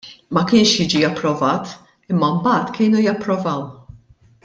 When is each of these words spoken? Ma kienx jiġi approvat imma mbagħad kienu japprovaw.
Ma 0.35 0.41
kienx 0.51 0.71
jiġi 0.77 1.01
approvat 1.09 1.75
imma 2.15 2.31
mbagħad 2.39 2.73
kienu 2.79 3.07
japprovaw. 3.11 3.63